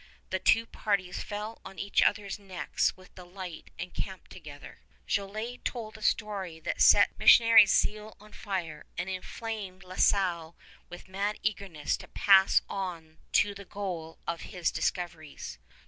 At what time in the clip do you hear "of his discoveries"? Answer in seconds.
14.25-15.59